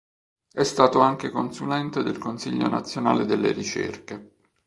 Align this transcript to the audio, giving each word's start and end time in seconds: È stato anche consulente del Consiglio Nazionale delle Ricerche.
È 0.51 0.63
stato 0.63 0.99
anche 1.01 1.29
consulente 1.29 2.01
del 2.01 2.17
Consiglio 2.17 2.67
Nazionale 2.67 3.23
delle 3.25 3.51
Ricerche. 3.51 4.31